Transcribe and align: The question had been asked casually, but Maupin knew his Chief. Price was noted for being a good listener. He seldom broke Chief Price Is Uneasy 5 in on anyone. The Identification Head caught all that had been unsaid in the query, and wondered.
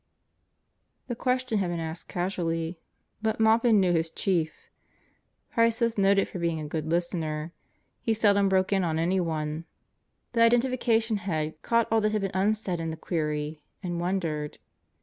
The 1.09 1.15
question 1.15 1.59
had 1.59 1.69
been 1.69 1.79
asked 1.79 2.07
casually, 2.07 2.79
but 3.21 3.39
Maupin 3.39 3.79
knew 3.79 3.91
his 3.93 4.09
Chief. 4.09 4.51
Price 5.51 5.79
was 5.79 5.95
noted 5.95 6.27
for 6.27 6.39
being 6.39 6.59
a 6.59 6.65
good 6.67 6.89
listener. 6.89 7.53
He 8.01 8.15
seldom 8.15 8.49
broke 8.49 8.69
Chief 8.69 8.79
Price 8.81 8.93
Is 8.95 8.97
Uneasy 8.97 8.97
5 8.97 8.97
in 8.97 8.99
on 8.99 9.03
anyone. 9.11 9.65
The 10.33 10.41
Identification 10.41 11.17
Head 11.17 11.61
caught 11.61 11.87
all 11.91 12.01
that 12.01 12.13
had 12.13 12.21
been 12.21 12.31
unsaid 12.33 12.79
in 12.79 12.89
the 12.89 12.97
query, 12.97 13.61
and 13.83 13.99
wondered. 14.01 14.57